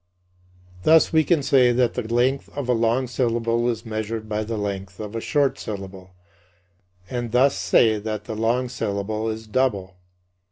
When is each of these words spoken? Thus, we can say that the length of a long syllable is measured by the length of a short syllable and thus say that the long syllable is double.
Thus, 0.81 1.13
we 1.13 1.23
can 1.23 1.43
say 1.43 1.71
that 1.71 1.93
the 1.93 2.01
length 2.11 2.49
of 2.57 2.67
a 2.67 2.73
long 2.73 3.05
syllable 3.05 3.69
is 3.69 3.85
measured 3.85 4.27
by 4.27 4.43
the 4.43 4.57
length 4.57 4.99
of 4.99 5.15
a 5.15 5.21
short 5.21 5.59
syllable 5.59 6.09
and 7.07 7.31
thus 7.31 7.55
say 7.55 7.99
that 7.99 8.23
the 8.23 8.33
long 8.35 8.67
syllable 8.67 9.29
is 9.29 9.45
double. 9.45 9.97